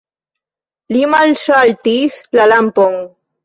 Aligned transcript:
Li 0.97 1.03
malŝaltis 1.11 2.19
la 2.41 2.51
lampon. 2.55 3.03